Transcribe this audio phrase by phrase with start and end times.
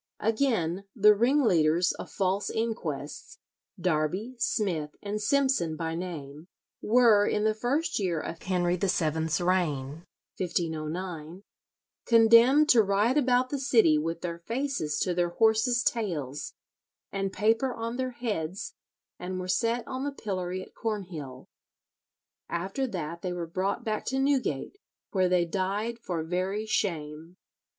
[0.21, 3.37] Again, the ringleaders of false inquests,
[3.79, 6.47] Darby, Smith, and Simson by name,
[6.81, 10.01] were, in the first year of Henry VII's reign
[10.39, 11.43] (1509),
[12.07, 16.55] condemned to ride about the city with their faces to their horses' tails,
[17.11, 18.73] and paper on their heads,
[19.19, 21.47] and were set on the pillory at Cornhill.
[22.49, 24.79] After that they were brought back to Newgate,
[25.11, 27.37] where they died for very shame.